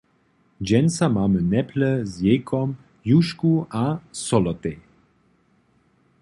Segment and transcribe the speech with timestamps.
[0.65, 2.69] Dźensa mamy neple z jejkom,
[3.09, 3.51] jušku
[3.83, 3.85] a
[4.25, 4.79] solotej.